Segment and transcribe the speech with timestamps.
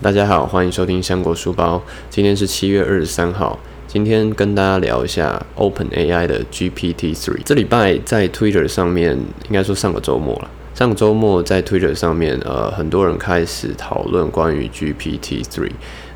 [0.00, 1.82] 大家好，欢迎收听香果书包。
[2.08, 3.58] 今天是七月二十三号，
[3.88, 7.42] 今天跟大家聊一下 OpenAI 的 GPT-3。
[7.44, 10.48] 这礼拜在 Twitter 上面，应该说上个周末了。
[10.72, 15.68] 上个周末在 Twitter 上面，呃，很多人开始讨论关于 GPT-3。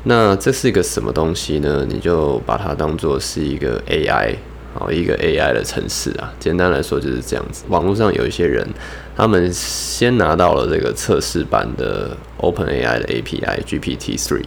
[0.03, 1.85] 那这是一个什么东西呢？
[1.85, 4.35] 你就把它当做是一个 AI。
[4.73, 7.63] 好，一个 AI 的城市啊，简单来说就是这样子。
[7.69, 8.67] 网络上有一些人，
[9.15, 14.41] 他们先拿到了这个测试版的 OpenAI 的 API GPT-3。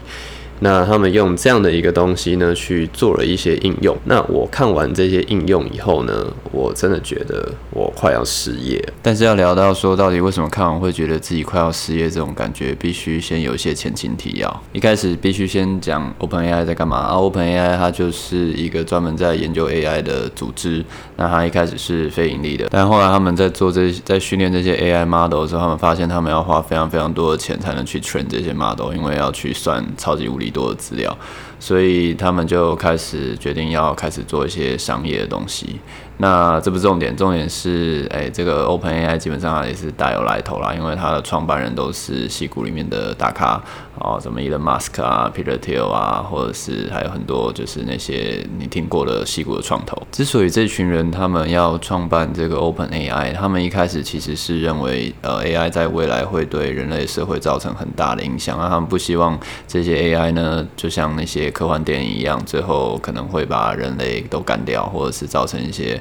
[0.60, 3.96] 那他们用这样的一个东西呢，去做了一些应用。
[4.04, 8.82] 那我看完这些应用以后呢，我真的觉得我快要失业。
[9.02, 14.62] 但是要聊到说，到底为什么看完会觉得自己快要失业这种感觉，必须先有一些前情提要。
[14.72, 20.84] 一开始必须先讲 OpenAI 在干嘛啊？OpenAI 它就是一个专门在研究 AI 的组织。
[21.16, 31.16] 那它一开始是非盈利的，但后来他们在做这在训练这些 AI model 的时候，他们发现他们要花非常非常多的钱才能去 train 这些 model，因为要去算超级无多的资料，
[31.58, 35.80] 所以他们就开始决定要开始做一些商业的东西。
[36.18, 43.62] 那这不重点，重点是，哎、这个 OpenAI 基本上也是大有来头啦，因为它的创办人都是矽谷里面的大咖，
[43.98, 50.06] 哦，什么 Elon Musk 啊，Peter Thiel 啊，或者是还有很多就是那些你听过的矽谷的创投。
[50.10, 66.00] 之所以这群人他们要创办这个 OpenAI，他们一开始其实是认为，呃，AI 在未来会对人类社会造成很大的影响，啊，他们不希望这些 AI 呢，就像那些科幻电影一样，最后可能会把人类都干掉，或者是造成一些。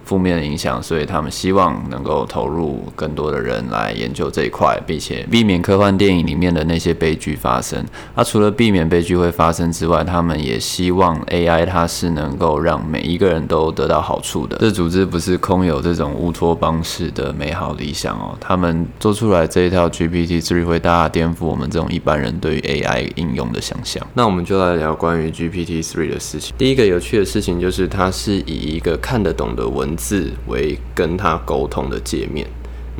[0.11, 7.81] 负面的影响，所以他们希望能够投入更多的人来研究这一块，并且避免科幻电影里面的那些悲剧发生。
[8.13, 14.57] 那、啊、除了避免悲剧会发生之外，他们也希望 AI 它是能够让每一个人都得到好处的。
[14.59, 24.05] 这组织不是空有这种乌托邦式的美好理想哦，他们做出来这一套 GPT-3 会大大颠覆我们这种一般人对于 AI 应用的想象。
[24.13, 26.53] 那我们就来聊关于 GPT-3 的事情。
[26.57, 32.47] 第一个有趣的事情就是，它是以一个看得懂的文字为跟他沟通的界面。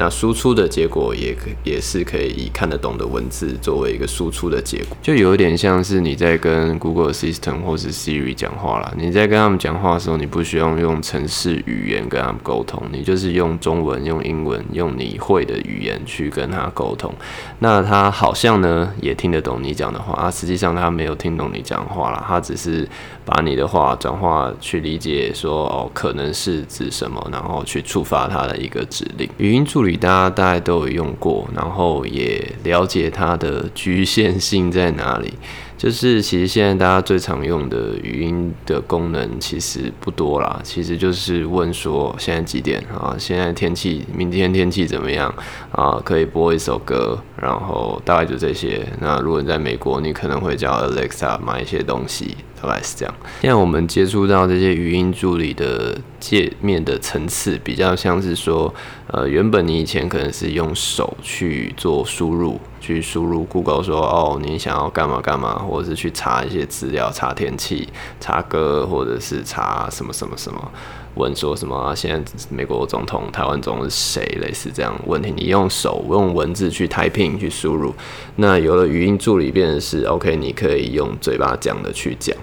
[0.01, 8.91] 那输出的结果也可也是可以以看得懂的文字作为一个输出的结果，就有点像是你在跟 Google Assistant 或是 Siri 讲话啦。
[8.97, 17.13] 你在跟他们讲话的时候，你不需要用程式语言跟他们沟通，你就是用中文、用英文、用你会的语言去跟他沟通。
[17.59, 22.89] 那他好像呢也听得懂你讲的话啊，实际上他没有听懂你讲话啦，他只是
[23.23, 29.29] 把你的话转化去理解说哦，可能是指什么，然后去触发他的一个指令。
[29.38, 29.91] 语音助理。
[29.96, 35.34] 大家大概都有用过，然后也了解它的局限性在哪里。
[35.78, 43.16] 就是其实现在大家最常用的语音的功能其实不多啦，其实就是问说现在几点啊？
[43.18, 45.34] 现在天气，明天天气怎么样
[45.72, 46.00] 啊？
[46.06, 48.88] 可以播一首歌，然后大概就这些。
[49.00, 52.38] 那如果你在美国，你可能会叫 Alexa 买一些东西。
[52.61, 53.13] 大概是这样。
[53.41, 58.73] 现在我们接触到这些语音助理的界面的层次，比较像是说，
[59.07, 67.89] 呃，原本你以前可能是用手去做输入，去输入 Google 说，哦，你想要干嘛干嘛，或者是去查一些资料，查天气、
[68.19, 70.71] 查歌，或者是查什么什么什么。
[71.16, 71.94] 问说什么啊？
[71.94, 74.23] 现在美国总统、台湾总统是谁？
[74.41, 77.94] 类似这样问题，你用手用文字去 typing 去输入，
[78.38, 82.35] 那有了语音助理，变成是 OK，你可以用嘴巴讲的去讲，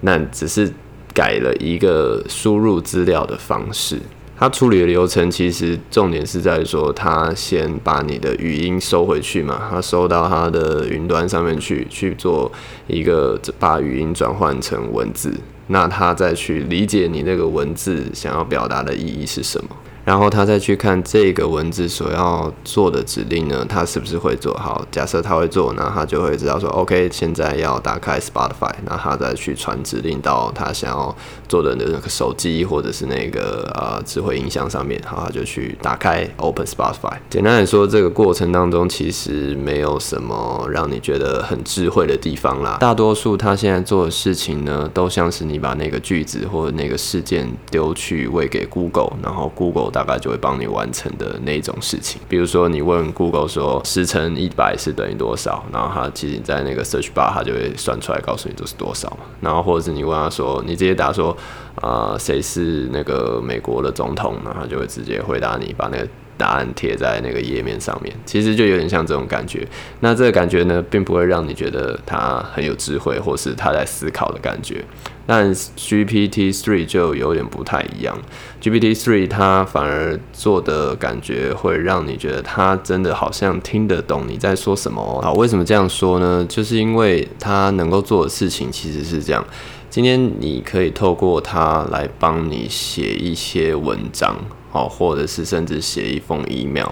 [0.00, 0.72] 那只是
[1.14, 4.00] 改了一个输入资料的方式。
[4.36, 12.50] 它处理的流程其实重点是在说，它先把你的语音收回去嘛，它收到它的云端上面去，去做
[12.86, 15.30] 一个把语音转换成文字。
[15.72, 19.70] 那他再去理解你那个文字想要表达的意义是什么。
[20.10, 24.84] 然后他再去看这个文字所要做的指令呢，他是不是会做好？
[24.90, 31.14] 假设他会做，那他就会知道说，OK，现在要打开 Spotify，那他再去传指令到他想要
[31.46, 37.16] 做的那个手机或者是那个呃智慧音箱上面，然后他就去打开 Open Spotify。
[37.30, 42.78] 简单来说，这个过程当中其实没有什么让你觉得很智慧的地方啦。
[42.80, 49.88] 大多数他现在做的事情呢，都像是你把那个句子或者那个事件丢去喂给 Google，然后 Google。
[50.00, 59.14] 大概就会帮你完成的那种事情，比如说你问 Google 说十乘一百是等于多少，然后它其实在那个 search bar 它就会算出来告诉你这是多少。
[59.40, 61.36] 然后或者是你问他说，你直接答说
[61.76, 66.08] 啊谁是那个美国的总统，然后他就会直接回答你，把那个
[66.40, 69.68] 答案贴在那个页面上面，其实就有点像这种感觉。
[70.00, 74.82] 那这个感觉呢，并不会让你觉得他很有智慧，或是他在思考的感觉。
[75.26, 78.18] 但 GPT-3 就有点不太一样
[78.60, 85.20] ，GPT-3 它反而做的感觉会让你觉得它真的好像听得懂你在说什么。
[85.22, 86.44] 好，为什么这样说呢？
[86.48, 89.44] 就是因为它能够做的事情其实是这样。
[89.90, 94.36] 今天你可以透过它来帮你写一些文章，
[94.70, 96.90] 好，或者是甚至写一封 email。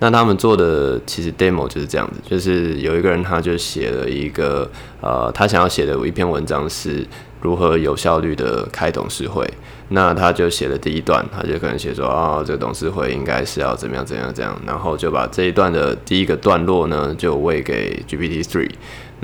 [0.00, 4.70] 那他们做的其实 demo 就是这样子，就是有一个人他就写了一个
[5.00, 7.06] 呃，他想要写的一篇文章是。
[7.40, 9.46] 如何有效率的开董事会？
[9.90, 18.70] 那他就写了第一段，他就可能写说啊、哦，这个董事会应该是要怎么样怎样怎样，然后就把这一段的第一个段落呢，就喂给 GPT three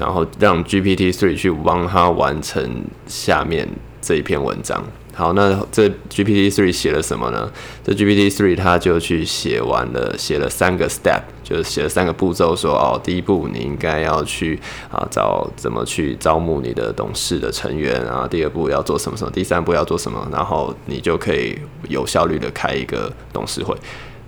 [0.01, 3.69] 然后让 GPT three 去帮他完成下面
[4.01, 4.83] 这一篇文章。
[5.13, 7.53] 好，那这 GPT three 写了什么呢？
[7.85, 14.59] 这 GPT three 它就去写完了，写了三个 step，就是写了三个步骤，说哦，第一步你应该要去
[14.91, 21.59] 啊找怎么去招募你的董事的成员啊，第二步要做什么什么，第三步要做什么，然后你就可以
[21.91, 23.77] 有效率的开一个董事会。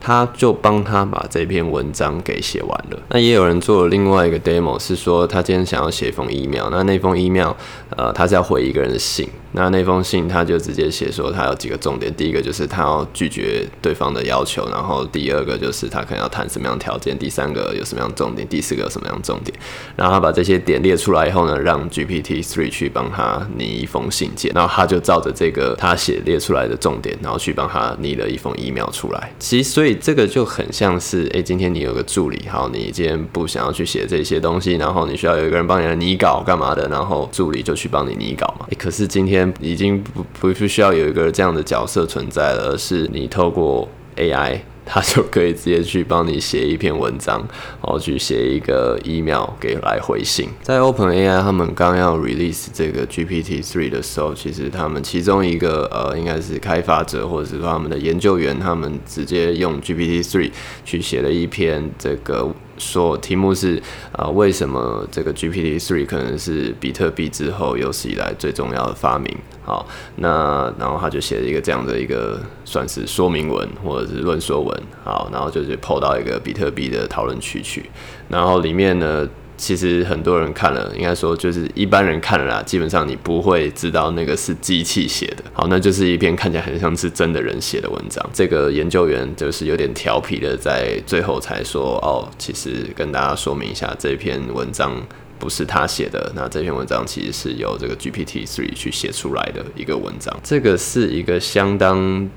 [0.02, 2.99] 他就帮他把这篇文章给写完了。
[3.08, 7.52] 那也有人做了另外一个 demo，是说他今天想要写一封 email，那那封 email，
[7.90, 9.28] 呃，他是要回一个人的信。
[9.52, 19.56] 那那封信他就直接写说他有几个重点，第一个就是他要拒绝对方的要求，然后第二个就是他可能要谈什么样条件，第三个有什么样重点，第四个有什么样重点。
[19.96, 29.32] 然后他把这些点列出来以后呢，让 GPT-3 去帮他拟一封信件，然后他就照着这个他写列出来的重点，然后去帮他拟了一封 email 出来。
[29.38, 29.93] 其实所以。
[30.02, 38.66] 这个就很像是，哎，今天你有个助理，好，你今天不想要去写这些东西，然后你需要有一个人帮你来拟稿干嘛的，然后助理就去帮你拟稿嘛。
[38.76, 44.60] 可是今天已经不不需要有一个这样的角色存在了，而是你透过 AI。
[44.84, 47.38] 他就可以直接去帮你写一篇文章，
[47.80, 50.48] 然后去写一个 email 给来回信。
[50.60, 60.50] 在 OpenAI 他们刚要 release 这个 GPT-3 的时候，其实他们其中一个呃，应该是开发者或者是说他们的研究员，他们直接用 GPT-3
[60.84, 62.52] 去写了一篇这个。
[62.82, 63.81] 说题目是
[64.12, 69.34] 啊，为什么这个 GPT three 可能是比特币之后有史以来最重要的发明？
[69.64, 69.87] 好，
[70.17, 77.88] 那然后他就写了一个这样的一个算是说明文或者是论说文，好，然后就是 po 到一个比特币的讨论区去，
[78.29, 79.28] 然后里面呢。
[79.62, 85.44] 其实很多人看了，应该说就是一般人看了啦，基本上你不会知道那个是机器写的。
[85.53, 88.29] 好，那就是一篇看起来很像是真的人写的文章。
[88.32, 95.00] 这个研究员就是有点调皮的，在最后才说：“哦，其实跟大家说明一下，这篇文章
[95.38, 96.32] 不是他写的。
[96.35, 100.37] 那这篇文章其实是由这个 GPT three 去写出来的一个文章。
[100.43, 102.29] 这个是一个相当，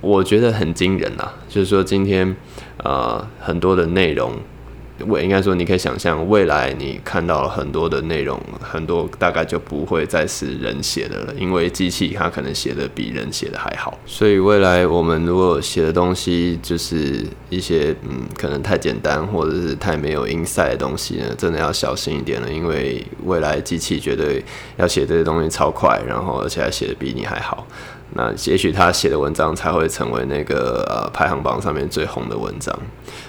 [0.00, 1.32] 我觉得很惊人啦。
[1.48, 2.34] 就是说今天
[2.78, 4.32] 呃很多的内容。
[5.06, 13.98] 我应该说，你可以想象，未来你看到了很多的内容，很多大概就不会再是人写的了，因为机器它可能写的比人写的还好。
[14.06, 24.44] 所以未来我们如果写的东西就是一些嗯，可能太简单或者是太没有 insight 的东西呢，真的要小心一点了，因为未来机器绝对
[24.76, 27.66] 要写这些东西超快，然后而且还写的比你还好。
[28.14, 32.76] 那也许他写的文章才会成为那个呃排行榜上面最红的文章，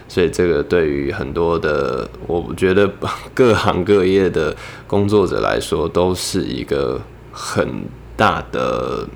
[0.07, 2.89] 所以这个对于很多的我觉得
[3.33, 4.55] 各行各业的
[4.87, 7.01] 工作者来说都是一个
[7.31, 7.85] 很
[8.15, 9.07] 大的。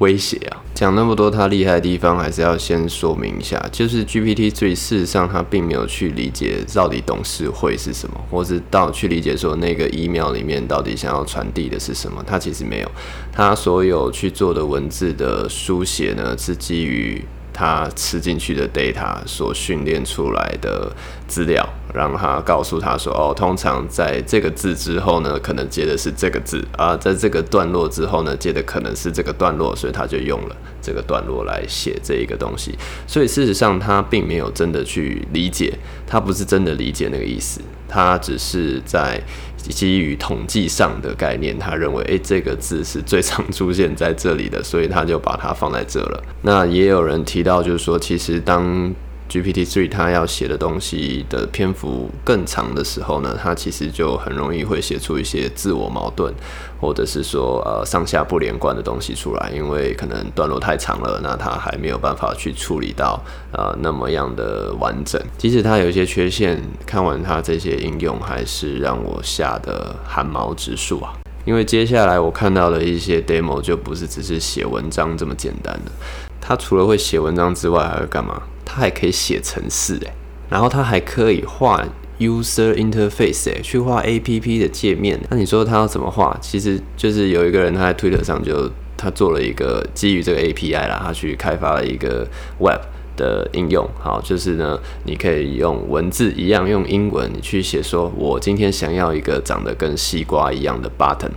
[0.00, 0.60] 威胁啊！
[0.74, 12.90] 讲那么多它厉害的地方，还是要先说明一下，就是 GPT-3 事实上它并没有去理解到底董事会是什么，或是到去理解说那个 email 里面到底想要传递的是什么，它其实没有。
[13.32, 17.24] 它所有去做的文字的书写呢，是基于。
[17.52, 20.90] 他吃进去的 data 所训练出来的
[21.28, 32.78] 资料，让他告诉他说：“哦，通常在这个字之后呢，可能接的是这个字啊，在这个段落之后呢，接的可能是这个段落，所以他就用了这个段落来写这一个东西。
[33.06, 35.72] 所以事实上，他并没有真的去理解，
[36.06, 39.20] 他不是真的理解那个意思，他只是在。”
[39.60, 46.22] 基于统计上的概念，他认为，诶，这个字是最常出现在这里的，所以他就把它放在这了。
[46.40, 48.90] 那也有人提到，就是说，其实当
[49.30, 56.34] GPT-3 它要写的东西的篇幅更长的时候呢，它其实就很容易会写出一些自我矛盾，
[56.80, 63.22] 或者是说呃上下不连贯的东西出来，因为可能段落太长了，那它还没有办法去处理到
[63.52, 65.22] 呃那么样的完整。
[65.38, 71.14] 即使它有一些缺陷，看完它这些应用，还是让我吓得汗毛直竖啊！
[71.44, 75.92] 因为接下来我看到的一些 demo 就不是只是写文章这么简单的，
[76.40, 78.42] 它除了会写文章之外，还会干嘛？
[78.72, 80.12] 它还可以写程式诶，
[80.48, 81.84] 然后它还可以画
[82.20, 85.18] user interface 诶，去画 APP 的界面。
[85.28, 86.38] 那你说它要怎么画？
[86.40, 92.24] 其实就是有一个人他在 Twitter 上就他做了一个基于这个 API 啦，他去开发了一个
[92.60, 92.82] Web
[93.16, 93.88] 的应用。
[93.98, 101.32] 好，就是呢，你可以用文字一样用英文你去写说，我今天想要一个长得跟西瓜一样的 button。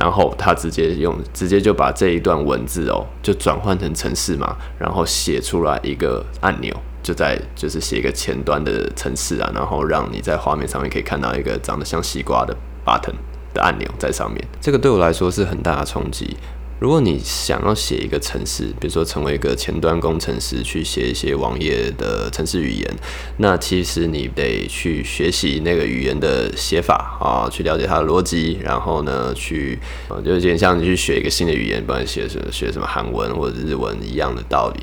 [0.00, 13.12] 然后他直接用，直接就把这一段文字哦，就转换成程式嘛，然后写出来一个按钮，就在就是写一个前端的程式啊，然后让你在画面上面可以看到一个长得像西瓜的 button
[13.52, 14.42] 的按钮在上面。
[14.58, 16.34] 这个对我来说是很大的冲击。
[16.80, 22.90] 如果你想要写一个程式，比如说成为一个前端工程师，去写一些网页的程式语言，
[23.36, 29.78] 那其实你得去学习那个语言的写法啊，去了解它的逻辑，然后呢，去
[30.24, 34.82] 就有点像你去学一个新的语言，不管写什么学什么韩文或者日文一样的道理，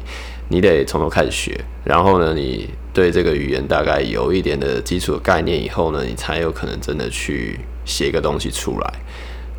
[0.49, 1.59] 你得从头开始学。
[1.83, 8.93] 然后呢，你对这个语言大概有一点的基础概念以后呢，你才有可能真的去写一个东西出来。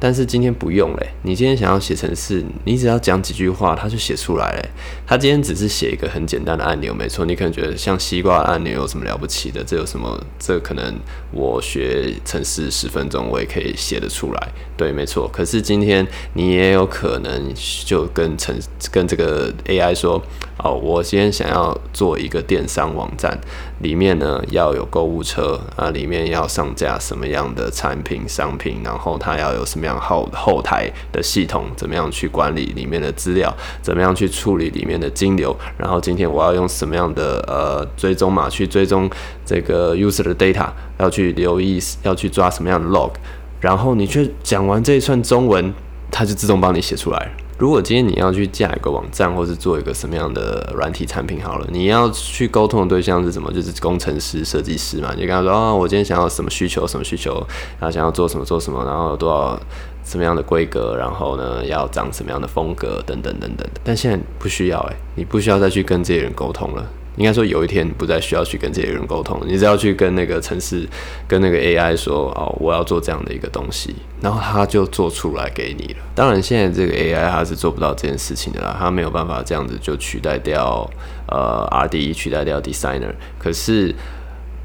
[0.00, 4.68] 但是今天不用嘞，你今天想要写程式，你只要讲几句话，它就写出来嘞。
[5.06, 7.24] 他今天只是写一个很简单的按钮，没错。
[7.24, 9.62] 你可能觉得像西瓜按钮有什么了不起的？
[9.64, 10.18] 这有什么？
[10.38, 10.94] 这可能
[11.32, 14.48] 我学程式十分钟，我也可以写得出来。
[14.76, 15.28] 对，没错。
[15.32, 17.52] 可是今天你也有可能
[17.84, 18.56] 就跟程
[18.90, 20.22] 跟这个 AI 说。
[20.60, 23.38] 哦，我今天想要做一个电商网站，
[23.80, 39.08] 里面呢要有购物车啊，里面要上架什么样的产品商品，然后它要有什么样后后台的系统，怎么样去管理里面的资料，怎么样去处理里面的金流，然后今天我要用什么样的呃追踪码去追踪
[39.46, 40.68] 这个 user 的 data，
[40.98, 43.12] 要去留意要去抓什么样的 log，
[43.60, 45.72] 然后你去讲完这一串中文，
[46.10, 47.30] 它就自动帮你写出来了。
[47.58, 53.52] 如果今天你要去架一个网站，或是做一个什么样的软体产品，好了，你要去沟通的对象是什么？
[53.52, 55.12] 就是工程师、设计师嘛。
[55.16, 57.34] 你就跟他说啊、哦，我今天想要什么需求，什么需求，
[57.80, 59.60] 然后想要做什么做什么，然后多少
[60.04, 63.66] 什么样的规格，然后呢要长什么样的风格，等等等等。
[63.82, 66.86] 但现在不需要诶，你不需要再去跟这些人沟通了。
[67.18, 70.88] 应该说，有一天不再需要去跟这些人沟通，你只要去跟那个城市、
[71.26, 75.98] 跟那个 AI 说：“哦，我要做这样的一个东西。”然后他就做出来给你了。
[76.14, 80.88] 当然，现在这个 AI 它是做不到这件事情的啦，它没有办法这样子就取代掉
[81.26, 83.12] 呃 RD，取代掉 Designer。
[83.36, 83.92] 可是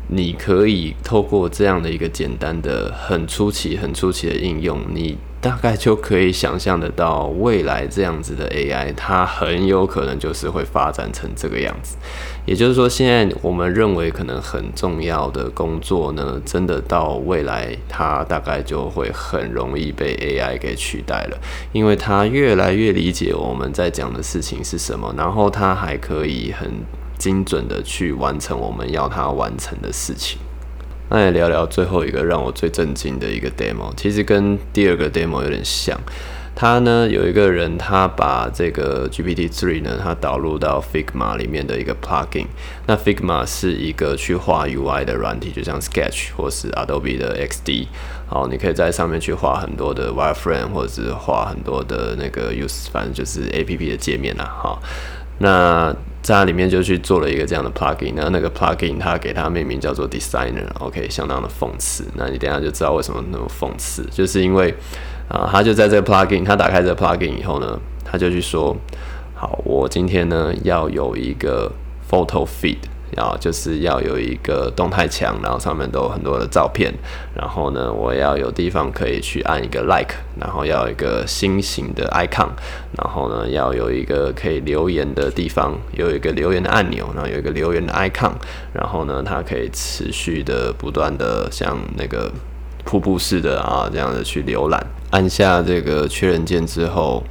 [0.10, 5.18] 你可以透过这样的一个简单的、很初期、很初期的应用，你。
[5.44, 11.98] 大概就可以想象得到，未来这样子的 AI，它很有可能就是会发展成这个样子。
[12.46, 21.38] 也就是说，现在我们认为可能很重要的工作呢，真的到未来，它大概就会很容易被 AI 给取代了，
[21.72, 26.70] 因为它越来越理解我们在讲的事情是什么，然后它还可以很
[27.18, 30.38] 精准的去完成我们要它完成的事情。
[31.10, 35.98] 那也聊聊最后一个让我最震惊的一个 demo，其实跟第二个 demo 有点像。
[36.56, 42.46] 他呢有一个人，他把这个 GPT-3 呢，他导入到 Figma 里面的一个 plugin。
[42.88, 47.88] 那 Figma 是一个去画 UI 的软体，就像 Sketch 或是 Adobe 的 XD。
[48.28, 54.46] 好，你可以在上面去画很多的 wireframe，或者是画很多的那个 use，反正就是 APP 的界面啦。
[54.46, 54.82] 好，
[55.40, 55.96] 那。
[56.24, 62.06] 在里面就去做了一个这样的 plugin，那那个 plugin 它给它命名叫做 Designer，OK，相当的讽刺。
[62.16, 64.74] 那你等下就知道为什么那么讽刺，就是因为
[65.34, 68.78] 啊，他就在这个 plugin，他打开这个 plugin 以后呢，他就去说，
[69.36, 71.70] 好，我今天呢要有一个
[72.10, 72.78] photo feed。
[73.16, 76.92] 然后就是要有一个动态墙，然后上面都有很多的照片。
[77.36, 82.48] 然后呢，我要有地方可以去按一个 like，然后要有一个心形的 icon，
[82.98, 88.32] 然后呢，要有一个可以留言的地方，有一个留言的按钮，然后有一个留言的 icon。
[88.74, 92.32] 然后呢，它可以持续的不断的像那个
[92.84, 94.84] 瀑布式的啊，这样的去浏览。
[95.14, 97.24] 按下这个确认键之后。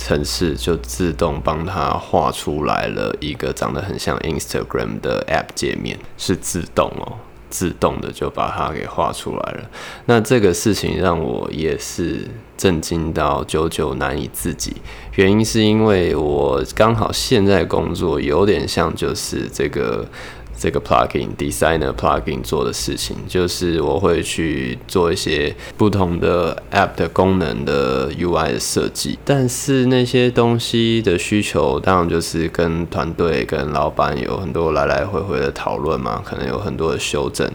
[0.00, 7.18] 程式就自动帮他画出来了一个长得很像 Instagram 的 App 界面，是自动哦，
[7.50, 9.68] 自动的就把它给画出来了。
[10.06, 14.76] 那这个事情让我也是震惊到久久难以自己，
[15.16, 20.06] 原因是因为我刚好现在工作有点像就是这个。
[20.58, 37.48] 这个 plugin designer plugin 做的事情，就是我会去做一些不同的 app 的功能的 UI 的设计，但是那些东西的需求，当然就是跟团队、跟老板有很多来来回回的讨论嘛，可能有很多的修正。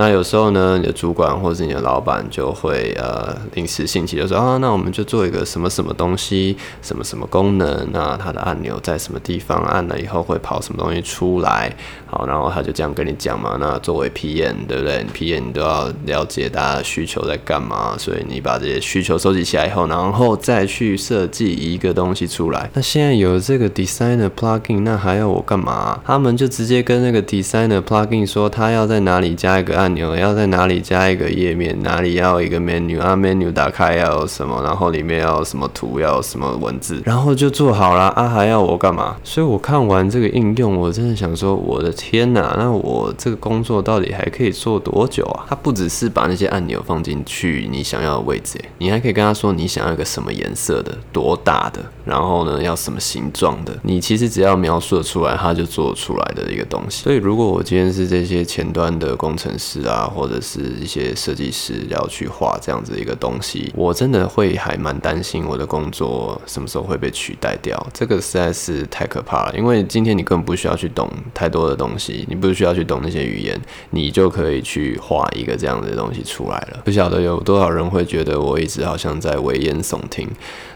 [0.00, 11.70] 那有时候呢，你的主管或是你的老板就会呃临时兴起，就说啊，那我们就做一个什么什么东西，什么什么功能，那它的按钮在什么地方，按了以后会跑什么东西出来，
[12.06, 13.58] 好，然后他就这样跟你讲嘛。
[13.60, 22.70] 那作为 PM，对不对？PM 你都要了解大家的需求在干嘛，所以你把这些需求收集起来以后，然后再去设计一个东西出来。
[22.72, 26.00] 那现在有这个 Designer Plugin，那还要我干嘛？
[26.06, 39.16] 他们就直接跟那个 Designer Plugin 说，他要在哪里加一个按钮，要在哪里加一个页面，哪里要一个 menu 啊，menu 打开要什么，然后里面要什么图，要什么文字，然后就做好了啊，还要我干嘛？
[39.24, 45.46] 所以我看完这个应用，我真的想说，我的天哪，那我这个工作到底还可以做多久啊？
[45.48, 57.02] 它不只是把那些按钮放进去你想要的位置，你还可以跟他说你想要一个什么颜色的，多大的，然后呢要什么形状的，你其实只要描述的出来，它就做出来的一个东西。
[57.04, 67.86] 所以如果我今天是这些前端的工程师啊，或者是一些设计师要去画这样子一个东西，我真的会还蛮担心我的工作什么时候会被取代掉。
[67.92, 73.60] 这个实在是太可怕了，因为今天你根本不需要去懂太多的东西，你不需要去懂那些语言，
[73.90, 76.82] 你就可以去画一个这样的东西出来了。
[76.84, 80.28] 不晓得有多少人会觉得我一直好像在危言耸听。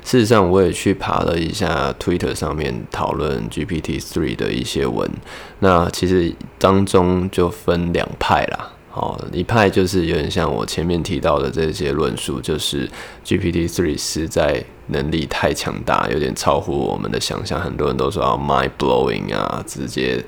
[0.04, 5.10] 事实上，我也去爬了一下 Twitter 上面讨论 GPT three 的一些文，
[5.64, 8.70] 那其实当中就分两派啦。
[8.92, 12.86] 哦，一派就是有点像我前面提到的这些论述，就是
[13.24, 17.58] GPT three 实在能力太强大，有点超乎我们的想象。
[17.58, 20.22] 很多人都说要 mind blowing 啊，直接。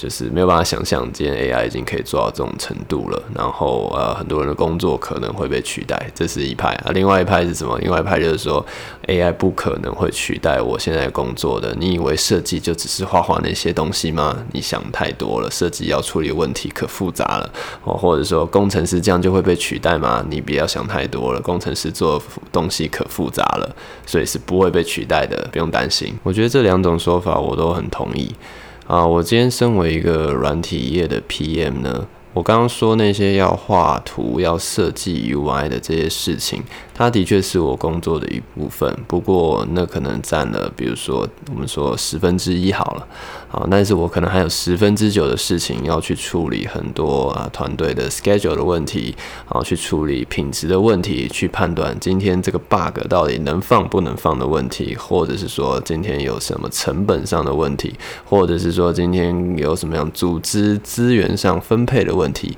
[0.00, 3.22] 就是没有办法想象，今天 AI 已经可以做到这种程度了。
[3.34, 6.90] 然后呃，很多人的工作可能会被取代，这是一派啊。
[6.94, 7.78] 另外一派是什么？
[7.80, 8.64] 另外一派就是说
[9.08, 11.76] ，AI 不可能会取代我现在工作的。
[11.78, 14.42] 你以为设计就只是画画那些东西吗？
[14.52, 15.50] 你想太多了。
[15.50, 17.50] 设计要处理问题可复杂了
[17.84, 17.92] 哦。
[17.92, 20.24] 或者说，工程师这样就会被取代吗？
[20.30, 21.40] 你不要想太多了。
[21.42, 23.76] 工程师做东西可复杂了，
[24.06, 26.18] 所以是不会被取代的，不用担心。
[26.22, 28.34] 我觉得这两种说法我都很同意。
[28.90, 36.60] 啊，我今天身为一个软体业的 PM 呢，我刚刚说那些要画图、要设计 UI 的这些事情。
[36.92, 43.06] 它的确是我工作的一部分，不过那可能占了，比如说我们说十分之一好了，
[43.52, 49.12] 好，但是我可能还有十分之九的事情要去处理，很多啊团队的 schedule 的问题，
[49.46, 57.92] 然后去处理品质的问题，去判断今天这个 bug 到底能放不能放的问题，或者是说今天有什么成本上的问题，
[58.24, 62.56] 或者是说今天有什么样组织资源上分配的问题。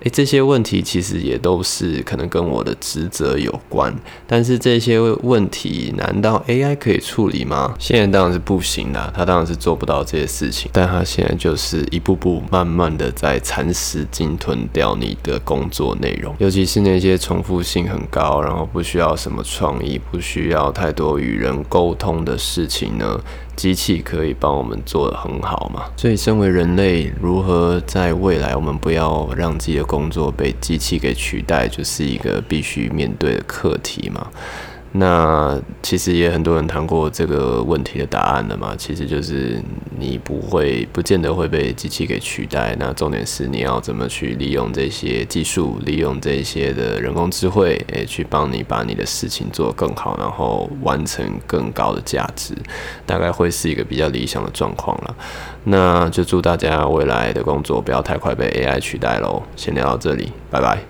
[0.00, 3.94] 诶，这些问题其实也都是可能跟我的职责有关，
[4.26, 7.74] 但是这些问题难道 AI 可以处理吗？
[7.78, 23.18] 现在当然是不行啦，它当然是做不到这些事情，但它现在就是一步步慢慢的在蚕食、鲸吞掉你的工作内容，尤其是那些重复性很高，然后不需要什么创意、不需要太多与人沟通的事情呢？
[23.56, 25.84] 机器可以帮我们做得很好嘛？
[25.96, 34.26] 所以，身为人类，如何在未来我们不要让自己的工作被机器给取代，就是一个必须面对的课题嘛。
[34.92, 39.60] 那其实也很多人谈过这个问题的答案了嘛，其实就是
[39.98, 42.74] 你不会，不见得会被机器给取代。
[42.78, 52.54] 那重点是你要怎么去利用这些技术，利用这些的人工智慧，诶，去帮你把你的事情做得更好，然后完成更高的价值，
[53.04, 55.14] 大概会是一个比较理想的状况了。
[55.64, 59.42] 那就祝大家未来的工作不要太快被 AI 取代喽。
[59.56, 60.86] 先聊到这里，拜拜。